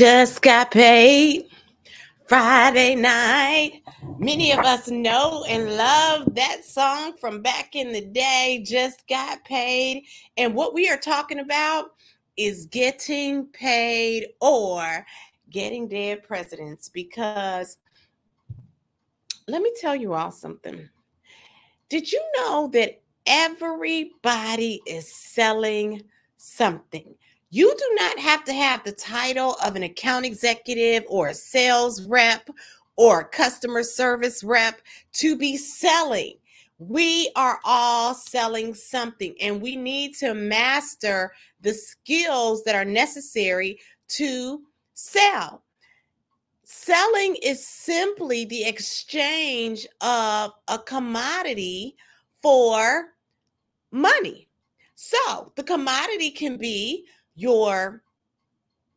[0.00, 1.50] Just got paid
[2.26, 3.82] Friday night.
[4.18, 9.44] Many of us know and love that song from back in the day, Just Got
[9.44, 10.04] Paid.
[10.38, 11.90] And what we are talking about
[12.38, 15.04] is getting paid or
[15.50, 17.76] getting dead presidents because
[19.48, 20.88] let me tell you all something.
[21.90, 26.04] Did you know that everybody is selling
[26.38, 27.16] something?
[27.50, 32.04] You do not have to have the title of an account executive or a sales
[32.06, 32.48] rep
[32.96, 34.80] or a customer service rep
[35.14, 36.34] to be selling.
[36.78, 43.80] We are all selling something, and we need to master the skills that are necessary
[44.08, 44.62] to
[44.94, 45.62] sell.
[46.62, 51.96] Selling is simply the exchange of a commodity
[52.40, 53.08] for
[53.90, 54.46] money.
[54.94, 57.06] So the commodity can be
[57.40, 58.02] your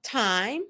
[0.04, 0.64] time.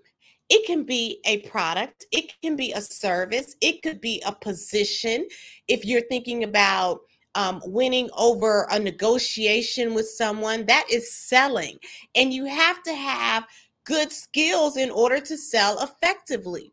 [0.49, 5.27] It can be a product, it can be a service, it could be a position.
[5.67, 7.01] If you're thinking about
[7.33, 11.79] um, winning over a negotiation with someone, that is selling.
[12.13, 13.47] And you have to have
[13.85, 16.71] good skills in order to sell effectively.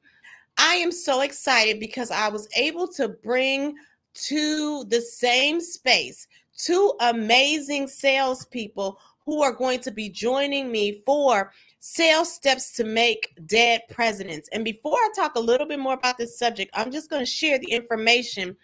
[0.58, 3.76] I am so excited because I was able to bring
[4.12, 6.26] to the same space
[6.60, 13.34] two amazing salespeople who are going to be joining me for sales steps to make
[13.46, 14.48] dead presidents.
[14.52, 17.26] And before I talk a little bit more about this subject, I'm just going to
[17.26, 18.56] share the information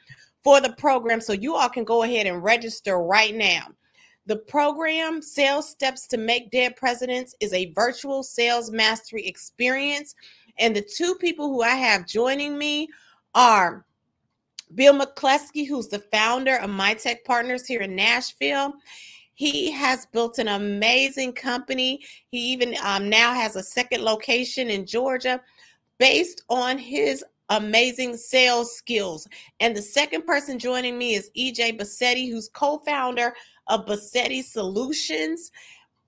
[0.42, 3.66] for the program so you all can go ahead and register right now.
[4.26, 10.14] The program, Sales Steps to Make Dead Presidents, is a virtual sales mastery experience.
[10.58, 12.88] And the two people who I have joining me
[13.34, 13.84] are
[14.74, 18.74] Bill McCleskey, who's the founder of My Tech Partners here in Nashville.
[19.36, 22.00] He has built an amazing company.
[22.30, 25.40] He even um, now has a second location in Georgia
[25.98, 29.28] based on his amazing sales skills.
[29.60, 33.34] And the second person joining me is EJ Bassetti, who's co founder
[33.68, 35.52] of Bassetti Solutions.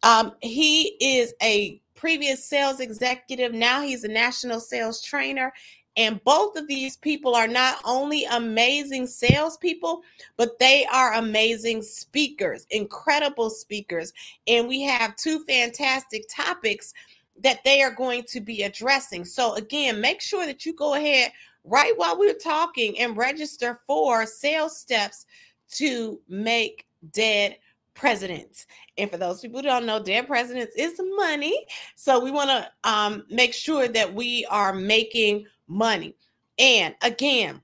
[0.03, 3.53] Um, he is a previous sales executive.
[3.53, 5.53] Now he's a national sales trainer.
[5.99, 10.03] And both of these people are not only amazing salespeople,
[10.37, 14.13] but they are amazing speakers, incredible speakers.
[14.47, 16.95] And we have two fantastic topics
[17.43, 19.25] that they are going to be addressing.
[19.25, 21.33] So, again, make sure that you go ahead
[21.65, 25.27] right while we're talking and register for sales steps
[25.73, 27.59] to make dead
[27.95, 28.67] presidents.
[28.97, 31.67] And for those people who don't know, dead presidents is money.
[31.97, 36.17] So we want to um, make sure that we are making money.
[36.59, 37.62] And again,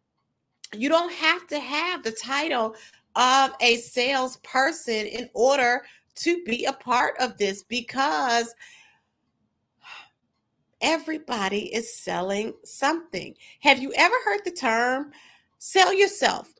[0.73, 2.77] you don't have to have the title
[3.17, 5.85] of a salesperson in order
[6.17, 8.55] to be a part of this because
[10.81, 13.35] everybody is selling something.
[13.61, 15.13] Have you ever heard the term
[15.59, 16.53] sell yourself?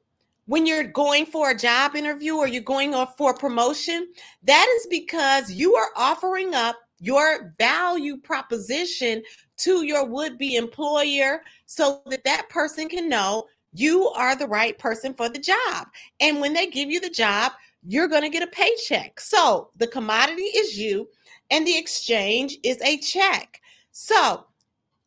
[0.47, 4.09] When you're going for a job interview or you're going for a promotion,
[4.43, 9.23] that is because you are offering up your value proposition
[9.59, 14.79] to your would be employer so that that person can know you are the right
[14.79, 15.89] person for the job.
[16.21, 17.53] And when they give you the job,
[17.87, 19.21] you're going to get a paycheck.
[19.21, 21.09] So the commodity is you,
[21.51, 23.61] and the exchange is a check.
[23.93, 24.47] So,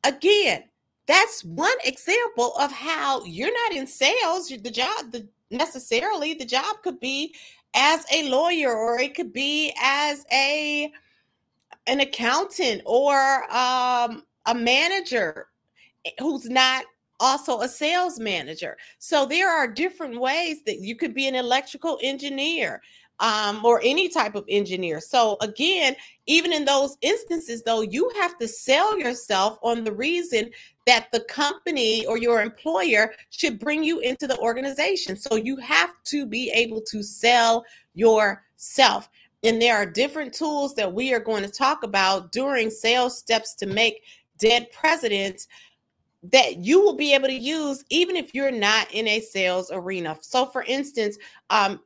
[0.03, 0.63] again,
[1.07, 4.49] that's one example of how you're not in sales.
[4.49, 7.33] The job, the necessarily, the job could be
[7.73, 10.91] as a lawyer, or it could be as a
[11.87, 15.47] an accountant, or um, a manager
[16.19, 16.85] who's not
[17.19, 18.77] also a sales manager.
[18.99, 22.81] So there are different ways that you could be an electrical engineer
[23.19, 25.01] um, or any type of engineer.
[25.01, 25.95] So again,
[26.27, 30.51] even in those instances, though, you have to sell yourself on the reason
[30.85, 35.17] that the company or your employer should bring you into the organization.
[35.17, 37.65] So you have to be able to sell
[37.95, 39.09] yourself.
[39.43, 43.55] And there are different tools that we are going to talk about during sales steps
[43.55, 44.01] to make
[44.37, 45.47] dead presidents
[46.23, 50.17] that you will be able to use even if you're not in a sales arena.
[50.21, 51.17] So, for instance,
[51.49, 51.79] um,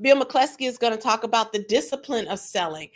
[0.00, 2.88] Bill McCleskey is going to talk about the discipline of selling.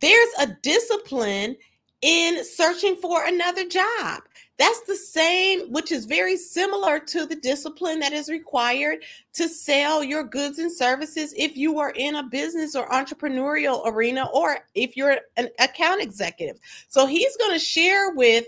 [0.00, 1.56] There's a discipline
[2.02, 4.22] in searching for another job.
[4.56, 8.98] That's the same, which is very similar to the discipline that is required
[9.32, 14.28] to sell your goods and services if you are in a business or entrepreneurial arena
[14.32, 16.60] or if you're an account executive.
[16.88, 18.46] So he's going to share with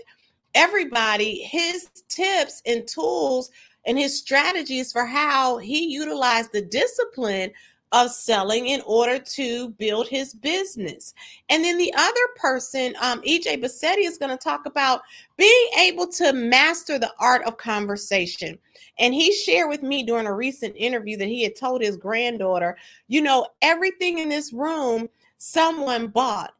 [0.55, 3.51] everybody his tips and tools
[3.85, 7.51] and his strategies for how he utilized the discipline
[7.91, 11.13] of selling in order to build his business.
[11.49, 15.01] And then the other person, um, EJ Bassetti, is going to talk about
[15.37, 18.59] being able to master the art of conversation.
[18.99, 22.77] And he shared with me during a recent interview that he had told his granddaughter,
[23.07, 25.07] you know, everything in this room
[25.37, 26.53] someone bought.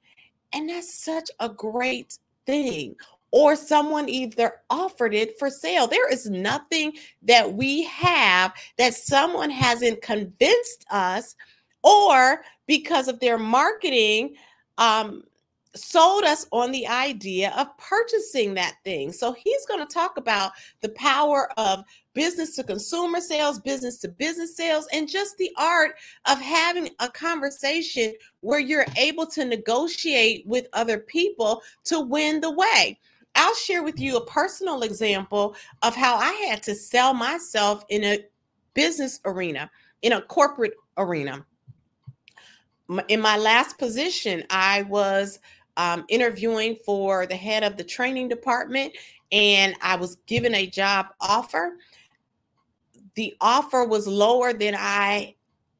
[0.53, 2.95] And that's such a great thing
[3.31, 5.87] or someone either offered it for sale.
[5.87, 6.93] There is nothing
[7.23, 11.35] that we have that someone hasn't convinced us
[11.83, 14.35] or because of their marketing
[14.77, 15.23] um,
[15.75, 19.11] sold us on the idea of purchasing that thing.
[19.11, 20.51] So he's going to talk about
[20.81, 21.83] the power of
[22.13, 25.91] business to consumer sales, business to business sales, and just the art
[26.25, 32.51] of having a conversation where you're able to negotiate with other people to win the
[32.51, 32.99] way.
[33.37, 38.03] I'll share with you a personal example of how I had to sell myself in
[38.03, 38.25] a
[38.73, 39.69] business arena,
[40.01, 41.45] in a corporate arena.
[43.09, 45.39] In my last position, I was
[45.77, 48.97] um, interviewing for the head of the training department,
[49.31, 51.77] and I was given a job offer.
[53.13, 55.35] The offer was lower than I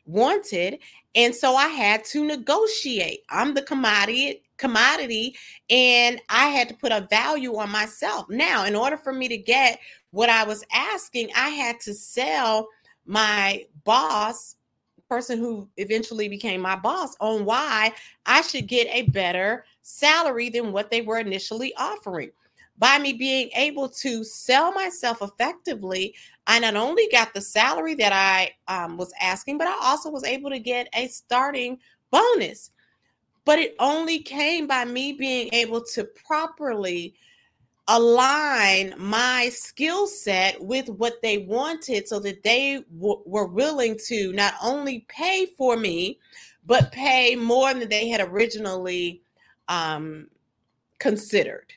[0.05, 0.77] wanted,
[1.15, 3.21] and so I had to negotiate.
[3.29, 5.35] I'm the commodity commodity
[5.69, 8.27] and I had to put a value on myself.
[8.29, 9.79] Now, in order for me to get
[10.11, 12.67] what I was asking, I had to sell
[13.05, 14.55] my boss,
[15.09, 17.93] person who eventually became my boss, on why
[18.25, 22.31] I should get a better salary than what they were initially offering.
[22.79, 26.13] By me being able to sell myself effectively,
[26.45, 30.23] I not only got the salary that I um, was asking, but I also was
[30.23, 31.79] able to get a starting
[32.11, 32.71] bonus
[33.47, 37.15] but it only came by me being able to properly
[37.87, 44.33] align my skill set with what they wanted so that they w- were willing to
[44.33, 46.19] not only pay for me
[46.65, 49.21] but pay more than they had originally
[49.69, 50.27] um,
[50.99, 51.71] considered.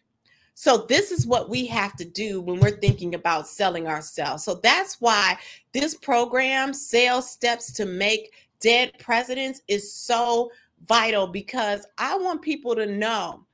[0.54, 4.42] So this is what we have to do when we're thinking about selling ourselves.
[4.42, 5.38] So that's why
[5.72, 10.50] this program sales steps to make dead presidents is so
[10.86, 13.44] vital because I want people to know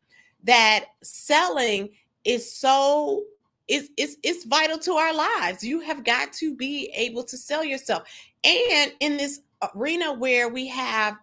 [0.44, 1.90] that selling
[2.24, 3.24] is so
[3.68, 5.64] it's, it's it's vital to our lives.
[5.64, 8.04] You have got to be able to sell yourself.
[8.44, 9.40] And in this
[9.74, 11.16] arena where we have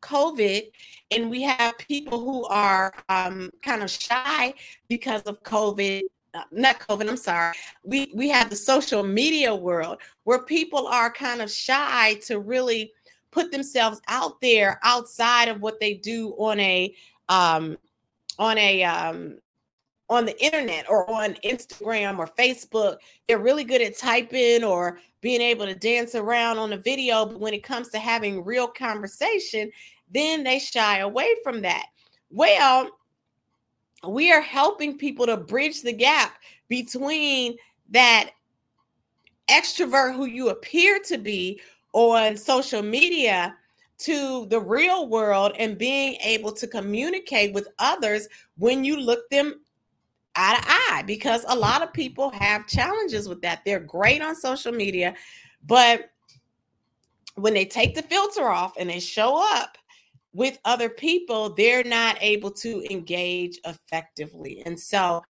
[0.00, 0.70] COVID
[1.10, 4.54] and we have people who are um, kind of shy
[4.88, 6.02] because of COVID,
[6.34, 7.54] uh, not COVID, I'm sorry.
[7.82, 12.92] We we have the social media world where people are kind of shy to really
[13.30, 16.94] put themselves out there outside of what they do on a
[17.28, 17.76] um
[18.38, 19.38] on a um
[20.10, 22.96] on the internet or on Instagram or Facebook.
[23.26, 27.40] They're really good at typing or being able to dance around on a video, but
[27.40, 29.70] when it comes to having real conversation,
[30.10, 31.86] then they shy away from that.
[32.30, 32.90] Well,
[34.08, 37.56] we are helping people to bridge the gap between
[37.90, 38.30] that
[39.48, 41.60] extrovert who you appear to be
[41.92, 43.56] on social media
[43.98, 49.60] to the real world and being able to communicate with others when you look them
[50.36, 53.62] eye to eye because a lot of people have challenges with that.
[53.64, 55.14] They're great on social media,
[55.66, 56.10] but
[57.34, 59.76] when they take the filter off and they show up
[60.32, 64.62] with other people, they're not able to engage effectively.
[64.64, 65.22] And so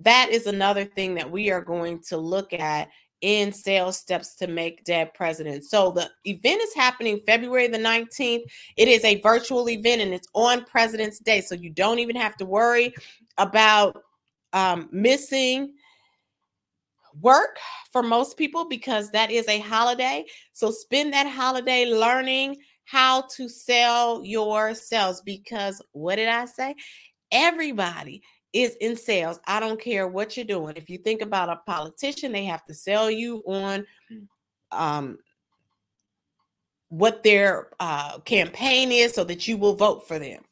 [0.00, 2.88] that is another thing that we are going to look at
[3.24, 5.64] in sales steps to make dead president.
[5.64, 8.42] So the event is happening February the 19th.
[8.76, 11.40] It is a virtual event and it's on President's Day.
[11.40, 12.92] So you don't even have to worry
[13.38, 14.02] about
[14.52, 15.72] um, missing
[17.22, 17.56] work
[17.92, 20.26] for most people because that is a holiday.
[20.52, 26.74] So spend that holiday learning how to sell yourselves because what did I say?
[27.32, 28.20] Everybody
[28.54, 29.40] is in sales.
[29.46, 30.76] I don't care what you're doing.
[30.76, 33.84] If you think about a politician, they have to sell you on
[34.70, 35.18] um,
[36.88, 40.42] what their uh, campaign is so that you will vote for them.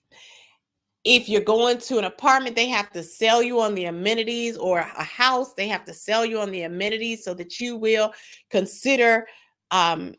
[1.05, 4.79] If you're going to an apartment, they have to sell you on the amenities, or
[4.79, 8.13] a house, they have to sell you on the amenities so that you will
[8.51, 9.27] consider
[9.71, 10.15] um,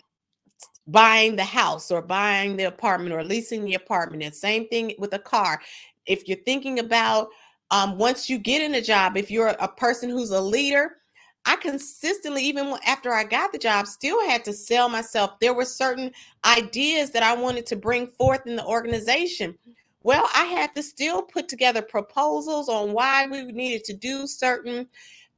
[0.88, 4.24] buying the house or buying the apartment or leasing the apartment.
[4.24, 5.62] And same thing with a car.
[6.06, 7.30] If you're thinking about
[7.72, 10.98] um, once you get in a job, if you're a person who's a leader,
[11.46, 15.39] I consistently, even after I got the job, still had to sell myself.
[15.39, 16.12] There were certain
[16.46, 19.58] ideas that I wanted to bring forth in the organization.
[20.03, 24.88] Well, I had to still put together proposals on why we needed to do certain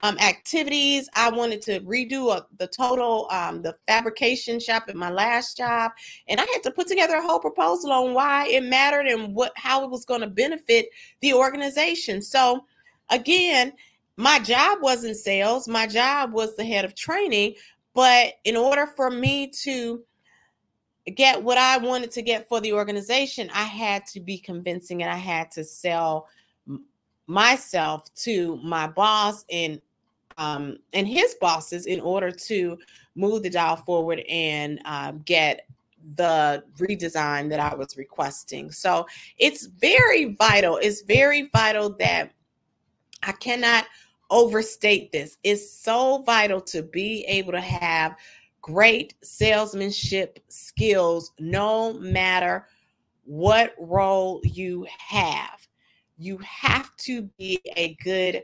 [0.02, 1.10] um, activities.
[1.16, 5.92] I wanted to redo a, the total, um, the fabrication shop at my last job,
[6.28, 9.52] and I had to put together a whole proposal on why it mattered and what
[9.56, 10.88] how it was going to benefit
[11.22, 12.22] the organization.
[12.22, 12.66] So,
[13.10, 13.74] again,
[14.18, 15.68] my job wasn't sales.
[15.68, 17.56] My job was the head of training,
[17.94, 20.04] but in order for me to
[21.16, 25.12] get what I wanted to get for the organization, I had to be convincing and
[25.12, 26.28] I had to sell
[27.28, 29.82] myself to my boss and
[30.38, 32.78] um, and his bosses in order to
[33.16, 35.66] move the dial forward and uh, get
[36.16, 38.70] the redesign that I was requesting.
[38.70, 39.06] So
[39.38, 40.78] it's very vital.
[40.78, 42.34] It's very vital that
[43.24, 43.86] I cannot
[44.30, 45.38] overstate this.
[45.44, 48.16] It's so vital to be able to have
[48.62, 52.68] great salesmanship skills no matter
[53.24, 55.65] what role you have.
[56.18, 58.44] You have to be a good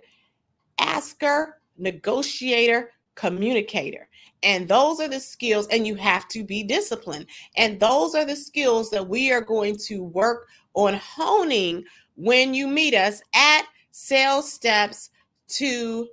[0.80, 4.08] asker, negotiator, communicator.
[4.44, 7.28] And those are the skills, and you have to be disciplined.
[7.56, 11.84] And those are the skills that we are going to work on honing
[12.16, 15.12] when you meet us at Sales Steps
[15.50, 16.08] to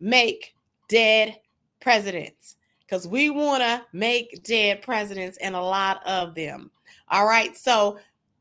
[0.00, 0.54] Make
[0.88, 1.38] Dead
[1.80, 2.56] Presidents.
[2.80, 6.70] Because we want to make dead presidents and a lot of them.
[7.08, 7.56] All right.
[7.56, 7.98] So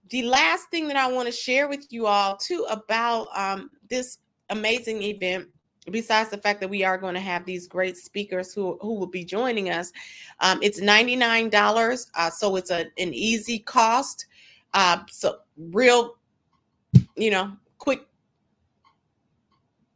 [0.09, 4.19] the last thing that I want to share with you all too about um, this
[4.49, 5.47] amazing event,
[5.89, 9.07] besides the fact that we are going to have these great speakers who, who will
[9.07, 9.91] be joining us,
[10.39, 12.07] um, it's $99.
[12.15, 14.27] Uh, so it's a, an easy cost.
[14.73, 16.17] Uh, so real,
[17.15, 17.55] you know,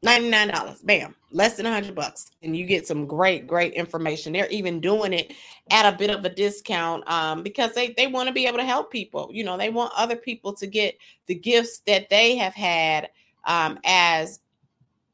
[0.06, 0.86] $99.
[0.86, 1.16] Bam.
[1.32, 2.32] Less than 100 bucks.
[2.42, 4.34] And you get some great, great information.
[4.34, 5.34] They're even doing it
[5.72, 8.66] at a bit of a discount um, because they, they want to be able to
[8.66, 9.30] help people.
[9.32, 13.10] You know, they want other people to get the gifts that they have had
[13.46, 14.40] um, as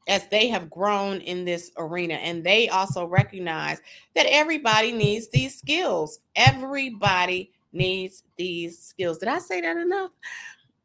[0.08, 3.80] as they have grown in this arena and they also recognize
[4.14, 10.10] that everybody needs these skills everybody needs these skills did i say that enough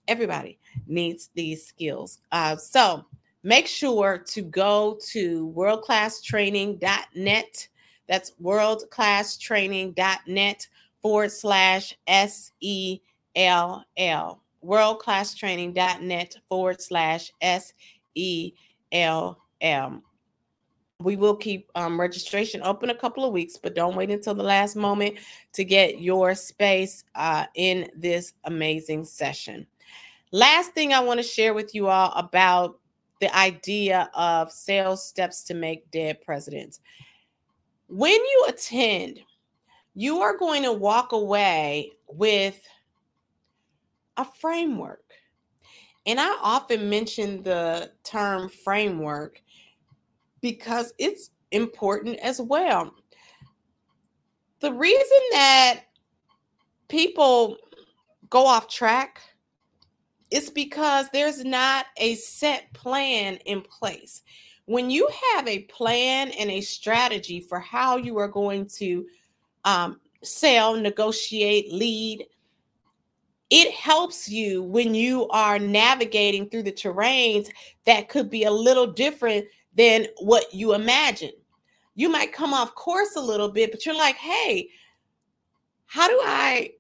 [0.08, 3.06] everybody needs these skills uh, so
[3.44, 7.68] make sure to go to worldclasstraining.net.
[8.08, 10.68] That's worldclasstraining.net
[11.02, 13.00] forward slash S E
[13.36, 14.42] L L.
[14.64, 17.74] Worldclasstraining.net forward slash S
[18.16, 18.54] E
[18.92, 20.04] L L.
[21.00, 24.44] We will keep um, registration open a couple of weeks, but don't wait until the
[24.44, 25.18] last moment
[25.54, 29.66] to get your space uh, in this amazing session.
[30.32, 32.81] Last thing I want to share with you all about
[33.22, 36.82] the idea of sales steps to make dead presidents.
[37.88, 39.20] When you attend,
[39.94, 42.60] you are going to walk away with
[44.18, 45.04] a framework.
[46.08, 49.40] And I often mention the term framework
[50.42, 52.92] because it's important as well.
[54.62, 55.82] The reason that
[56.88, 57.58] people
[58.32, 59.22] go off track
[60.32, 64.24] it's because there's not a set plan in place.
[64.66, 69.06] When you have a plan and a strategy for how you are going to
[69.66, 72.26] um, sell, negotiate, lead,
[73.50, 77.50] it helps you when you are navigating through the terrains
[77.86, 79.46] that could be a little different
[79.76, 81.34] than what you imagine.
[81.96, 84.70] You might come off course a little bit, but you're like, hey,
[85.88, 86.72] how do I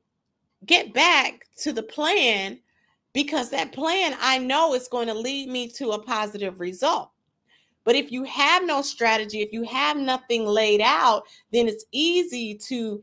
[0.65, 2.60] get back to the plan
[3.13, 7.11] because that plan I know is going to lead me to a positive result.
[7.83, 12.55] But if you have no strategy, if you have nothing laid out, then it's easy
[12.67, 13.01] to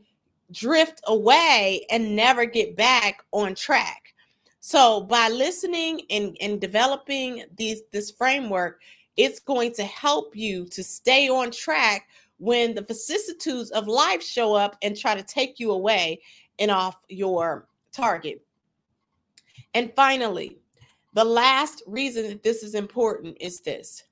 [0.51, 4.13] drift away and never get back on track.
[4.61, 8.81] So by listening and, and developing these this framework,
[9.17, 14.53] it's going to help you to stay on track when the vicissitudes of life show
[14.53, 16.21] up and try to take you away
[16.57, 18.41] and off your target.
[19.73, 20.57] And finally,
[21.13, 24.03] the last reason that this is important is this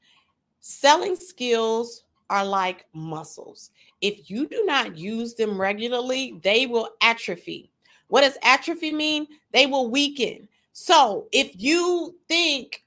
[0.59, 3.71] selling skills are like muscles.
[4.01, 7.71] If you do not use them regularly, they will atrophy.
[8.07, 9.27] What does atrophy mean?
[9.53, 10.47] They will weaken.
[10.73, 12.83] So if you think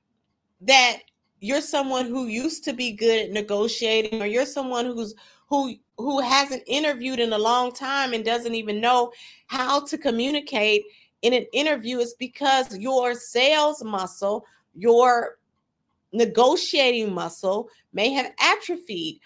[0.61, 0.99] that
[1.41, 5.15] you're someone who used to be good at negotiating or you're someone who's
[5.49, 9.13] who who hasn't interviewed in a long time and doesn't even know
[9.47, 10.85] how to communicate
[11.23, 15.39] in an interview is because your sales muscle, your
[16.13, 19.21] negotiating muscle may have atrophied.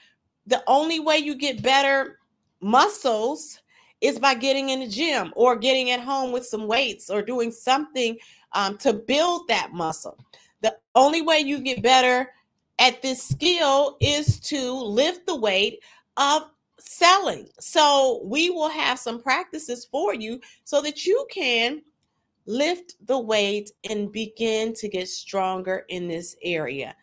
[0.47, 2.19] The only way you get better
[2.61, 3.61] muscles
[4.01, 7.51] is by getting in the gym or getting at home with some weights or doing
[7.51, 8.19] something
[8.53, 10.19] um, to build that muscle.
[10.63, 12.31] The only way you get better
[12.79, 15.81] at this skill is to lift the weight
[16.17, 16.51] of
[16.85, 17.49] selling.
[17.59, 21.83] So we will have some practices for you so that you can
[22.47, 26.95] lift the weight and begin to get stronger in this area.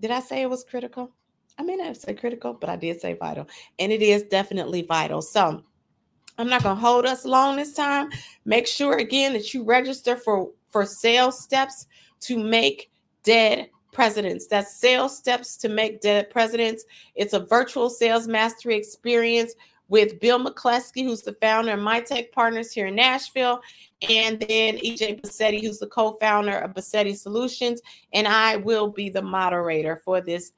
[0.00, 1.12] Did I say it was critical?
[1.58, 3.46] I may not say critical, but I did say vital.
[3.78, 5.22] And it is definitely vital.
[5.22, 5.62] So
[6.38, 8.10] I'm not going to hold us long this time.
[8.44, 11.86] Make sure again that you register for for sales steps
[12.20, 12.90] to make
[13.22, 14.46] dead presidents.
[14.46, 16.84] That's sales steps to make dead presidents.
[17.14, 19.54] It's a virtual sales mastery experience
[19.88, 23.60] with Bill McCleskey, who's the founder of My Tech Partners here in Nashville,
[24.08, 27.82] and then EJ Bassetti, who's the co-founder of Bassetti Solutions,
[28.14, 30.52] and I will be the moderator for this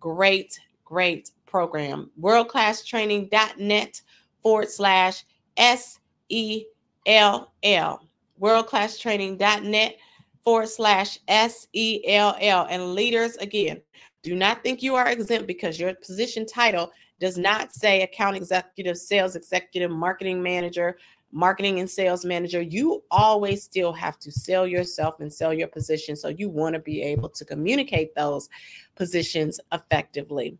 [0.00, 2.10] great, great program.
[2.18, 4.00] Worldclasstraining.net
[4.42, 5.24] forward slash
[5.58, 5.98] S
[6.30, 6.64] E
[7.04, 8.02] L L.
[8.40, 9.96] Worldclasstraining.net
[10.44, 12.66] forward slash S E L L.
[12.70, 13.80] And leaders, again,
[14.22, 18.96] do not think you are exempt because your position title does not say account executive,
[18.96, 20.96] sales executive, marketing manager,
[21.32, 22.60] marketing and sales manager.
[22.60, 26.16] You always still have to sell yourself and sell your position.
[26.16, 28.48] So you want to be able to communicate those
[28.96, 30.58] positions effectively.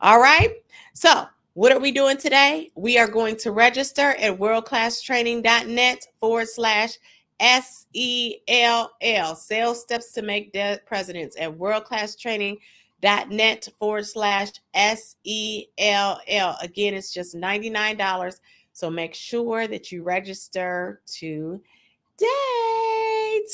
[0.00, 0.56] All right.
[0.94, 2.70] So what are we doing today?
[2.74, 6.98] We are going to register at worldclasstraining.net forward slash
[7.40, 15.16] S E L L, sales steps to make dead presidents at worldclasstraining.net forward slash S
[15.24, 16.58] E L L.
[16.62, 18.38] Again, it's just $99.
[18.72, 21.60] So make sure that you register today.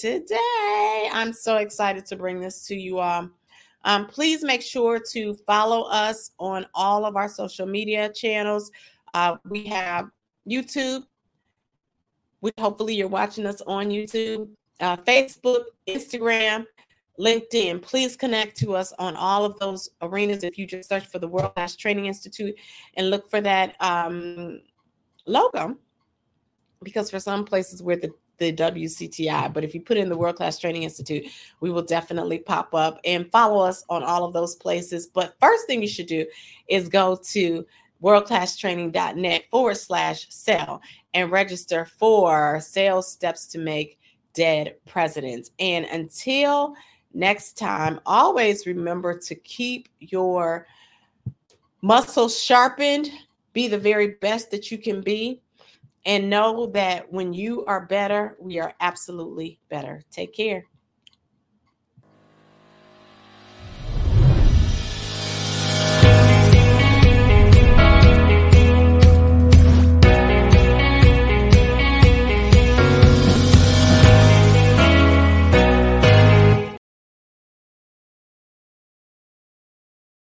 [0.00, 1.08] Today.
[1.12, 3.30] I'm so excited to bring this to you all.
[3.84, 8.72] Um, please make sure to follow us on all of our social media channels.
[9.14, 10.10] Uh, we have
[10.48, 11.04] YouTube,
[12.40, 14.48] which hopefully you're watching us on YouTube,
[14.80, 16.66] uh, Facebook, Instagram,
[17.18, 17.80] LinkedIn.
[17.82, 20.44] Please connect to us on all of those arenas.
[20.44, 22.54] If you just search for the World Class Training Institute
[22.94, 24.60] and look for that um,
[25.26, 25.76] logo,
[26.82, 29.52] because for some places we're the the WCTI.
[29.52, 31.24] But if you put in the World Class Training Institute,
[31.60, 35.06] we will definitely pop up and follow us on all of those places.
[35.06, 36.26] But first thing you should do
[36.68, 37.64] is go to
[38.02, 40.80] worldclasstraining.net forward slash sell
[41.14, 43.98] and register for sales steps to make
[44.34, 45.50] dead presidents.
[45.58, 46.74] And until
[47.14, 50.66] next time, always remember to keep your
[51.80, 53.10] muscles sharpened,
[53.52, 55.40] be the very best that you can be,
[56.04, 60.02] and know that when you are better, we are absolutely better.
[60.10, 60.64] Take care.